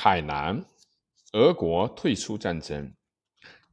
[0.00, 0.64] 凯南，
[1.32, 2.94] 俄国退出战争。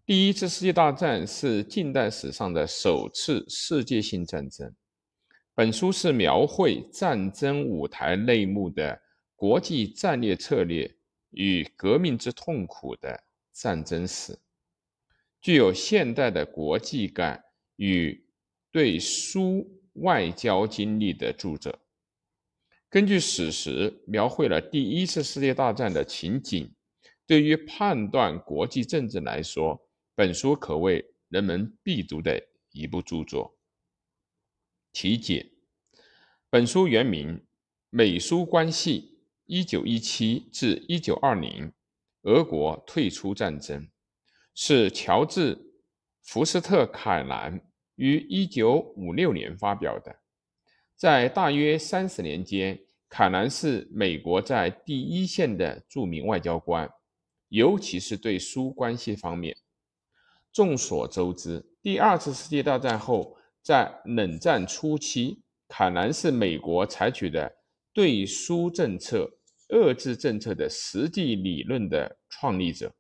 [0.07, 4.73] 第一次世界大战是近代史上的首次世界性战争。
[5.53, 8.99] 本书是描绘战争舞台内幕的
[9.35, 10.91] 国际战略策略
[11.29, 13.23] 与革命之痛苦的
[13.53, 14.35] 战争史，
[15.39, 17.39] 具有现代的国际感
[17.75, 18.27] 与
[18.71, 19.63] 对苏
[19.97, 21.77] 外交经历的著者。
[22.89, 26.73] 根据史实描绘了第一次世界大战的情景，
[27.27, 33.57] 对于判断国际政治来说，本书可谓人们必读的一部著作。
[34.93, 35.51] 题解：
[36.49, 37.37] 本书原名
[37.89, 41.67] 《美苏关系（一九一七至一九二零）》，
[42.21, 43.89] 俄国退出战争，
[44.53, 45.55] 是乔治·
[46.23, 47.59] 福斯特·凯南
[47.95, 50.15] 于一九五六年发表的。
[50.95, 56.89] 在大约三十年间，凯南是美国在第一线的著名外交官，
[57.49, 59.57] 尤其是对苏关系方面。
[60.53, 67.57] 众所周知，第二次世界大战后，在冷战初期，凯南是美国采取的
[67.91, 69.29] 对苏政策、
[69.69, 72.93] 遏制政策的实际理论的创立者。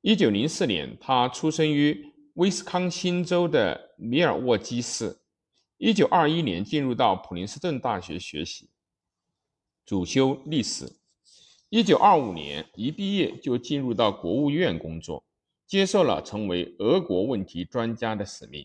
[0.00, 5.21] 一九零四年，他出生于威斯康星州的米尔沃基市。
[5.84, 8.70] 一九二一年进入到普林斯顿大学学习，
[9.84, 10.88] 主修历史。
[11.70, 15.24] 一九二五年一毕业就进入到国务院工作，
[15.66, 18.64] 接受了成为俄国问题专家的使命。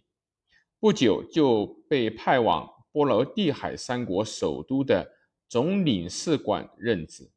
[0.79, 5.11] 不久就被派往波罗的海三国首都的
[5.49, 7.31] 总领事馆任职。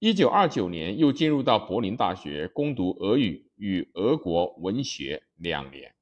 [0.00, 5.94] 一九二九年又进入到柏林大学攻读俄语与俄国文学两年。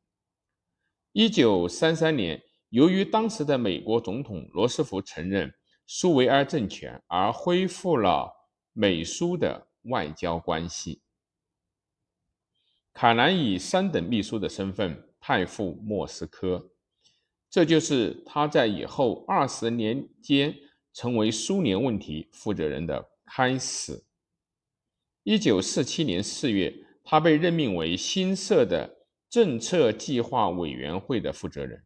[1.12, 2.42] 一九三三年。
[2.70, 5.52] 由于当时的美国总统罗斯福承认
[5.86, 8.32] 苏维埃政权，而恢复了
[8.72, 11.02] 美苏的外交关系。
[12.92, 16.70] 凯南以三等秘书的身份派赴莫斯科，
[17.50, 20.54] 这就是他在以后二十年间
[20.92, 24.04] 成为苏联问题负责人的开始。
[25.24, 31.84] 一九四七年四月，他被任命为新设的政策计划委员会的负责人。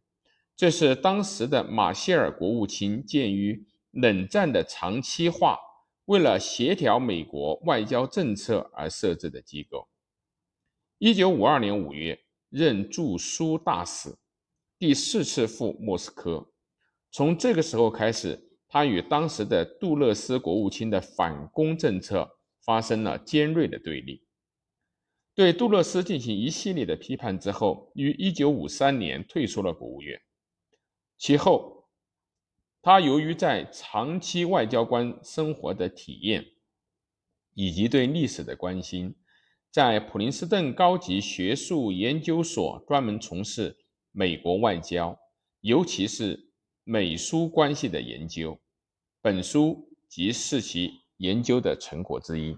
[0.55, 5.59] 这是当时的马歇尔国务卿鉴于冷战的长期化，
[6.05, 9.89] 为了协调美国外交政策而设置的机构。
[10.97, 12.17] 一九五二年五月，
[12.49, 14.15] 任驻苏大使，
[14.79, 16.49] 第四次赴莫斯科。
[17.11, 24.23] 从这个时候开始，他与当时的杜勒斯国务卿的反攻政策发生了尖锐的对立。
[25.33, 30.17] 对杜勒斯进行一系列的批判之后，于一九五三年退出了国务院。
[31.17, 31.89] 其后，
[32.81, 36.45] 他由于在长期外交官生活的体验，
[37.53, 39.15] 以及对历史的关心，
[39.71, 43.77] 在普林斯顿高级学术研究所专门从事
[44.11, 45.17] 美国外交，
[45.61, 46.51] 尤其是
[46.83, 48.59] 美苏关系的研究。
[49.21, 52.57] 本书即是其研究的成果之一。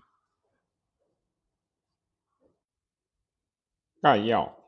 [4.01, 4.66] 概要。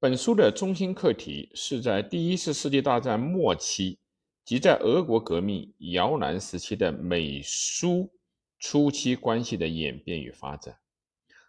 [0.00, 3.98] 本书的中心课题是在第一次世界大战末期
[4.44, 8.08] 即在俄国革命摇篮时期的美苏
[8.60, 10.78] 初期关系的演变与发展，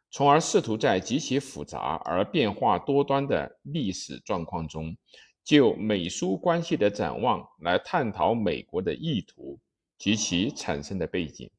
[0.10, 4.98] 从而试图在极其复杂而变化多端的历史状况中，
[5.44, 9.60] 就美苏关系的展望来探讨美国的意图
[9.96, 11.52] 及其产生的背景，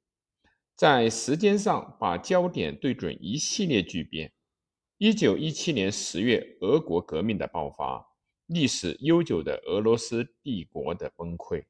[0.74, 4.32] 在时间上把焦点对准一系列巨变。
[5.02, 8.06] 一九一七年十月，俄国革命的爆发，
[8.44, 11.64] 历史悠久的俄罗斯帝国的崩溃，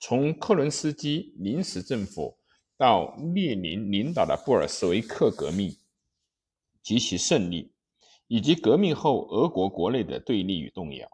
[0.00, 2.36] 从克伦斯基临时政府
[2.76, 5.72] 到列宁领导的布尔什维克革命
[6.82, 7.70] 及其胜利，
[8.26, 11.08] 以及革命后俄国国内的对立与动摇，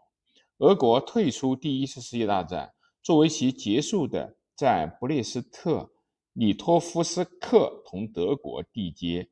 [0.60, 2.72] 俄国退出第一次世界大战，
[3.02, 5.92] 作为其结束的在布列斯特
[6.32, 9.28] 里托夫斯克同德国缔结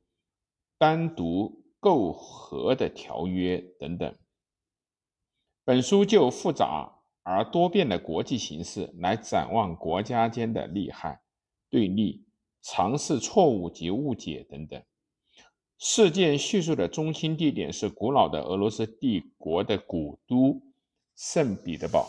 [0.77, 1.65] 单独。
[1.81, 4.15] 媾和的条约等等。
[5.65, 11.21] 本书就复杂而多变的国际形势来展望国家间的利害
[11.69, 12.25] 对立，
[12.63, 14.83] 尝试错误及误解等等。
[15.79, 20.61] 事件叙述的中心地点是古老的俄罗斯帝国的古都
[21.15, 22.09] 圣彼得堡，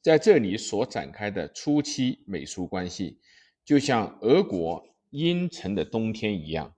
[0.00, 3.18] 在这里所展开的初期美苏关系，
[3.64, 6.74] 就像俄国阴沉的冬天一样。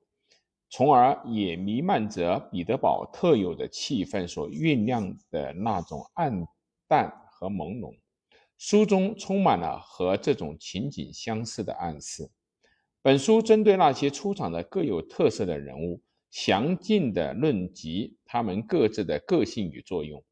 [0.68, 6.46] 从而也弥漫着彼得堡特有的气氛所酝酿的那种暗
[6.88, 7.96] 淡和朦胧。
[8.58, 12.30] 书中充满了和这种情景相似的暗示。
[13.02, 20.24] 本书针对那些出场的各有特色的人物，详尽地论及他们各自的个性与作用。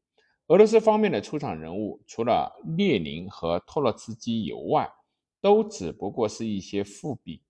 [0.47, 4.89] 俄罗斯方面的出场人物，除了列宁和托洛茨基以外，
[5.39, 7.41] 都只不过是一些伏笔，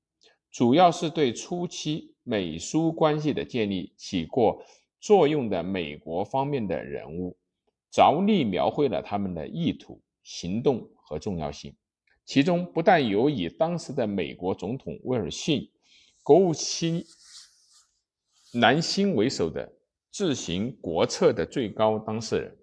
[0.51, 4.65] 主要是对初期美苏关系的建立起过
[4.99, 7.37] 作用的美国方面的人物，
[7.91, 11.73] 着力描绘了他们的意图、行动和重要性。
[12.25, 15.69] 其中不但有以当时的美国总统威尔逊、
[16.23, 17.05] 国务卿
[18.51, 19.71] 南辛为首的
[20.09, 22.57] 自行国策的最高当事人。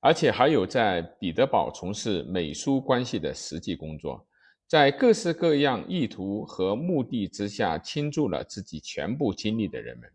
[0.00, 4.28] 而且还有在彼得堡从事美苏关系的实际工作，
[4.66, 10.10] 在各式各样意图和目的之下倾注了自己全部精力的人们，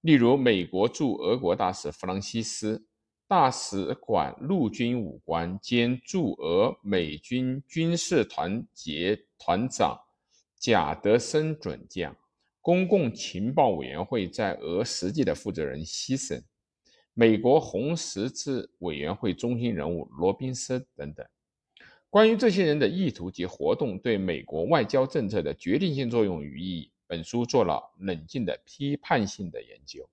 [0.00, 2.84] 例如美国驻俄国大使弗朗西斯、
[3.28, 9.96] 大使馆陆军武官兼驻俄美军军事团结团长
[10.58, 12.16] 贾德森准将、
[12.60, 16.42] 公共情报委员会在俄实际的负责人希森。
[17.14, 21.24] 美国红十字委员会中心人物罗宾森等等，
[22.10, 30.08] 关于这些人的意图及活动对美国外交政策的决定性作用与意义，本书做了冷静的批判性的研究。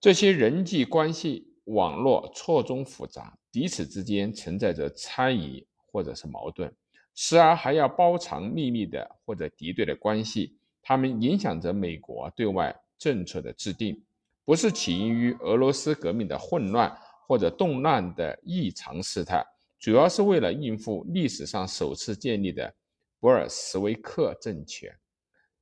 [0.00, 6.72] 这些人际关系网络错综复杂，彼此之间存在着猜疑或者是矛盾，
[7.14, 14.02] 时而还要包藏秘密的或者敌对的关系，他们影响着美国对外政策的制定。
[14.44, 16.92] 不是起因于俄罗斯革命的混乱
[17.28, 19.44] 或者动乱的异常事态，
[19.82, 22.72] 主要是为了应付历史上首次建立的
[23.18, 24.96] 博尔什维克政权。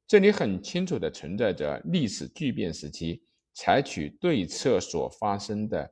[0.06, 3.22] 这里很清楚地存在着历史巨变时期
[3.54, 5.90] 采取对策所发生的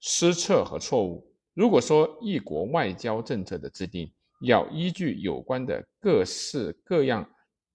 [0.00, 1.32] 失策和错误。
[1.52, 7.24] 如果说一国外交政策的制定要依据有关的各式各样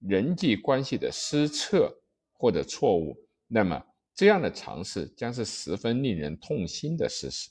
[0.00, 1.90] 人际关系的失策
[2.34, 3.16] 或者错误，
[3.46, 3.82] 那么。
[4.12, 7.48] 这样的尝试将是十分令人痛心的事实。